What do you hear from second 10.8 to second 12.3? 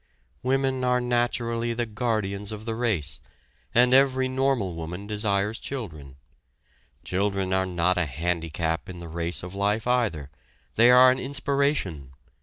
are an inspiration.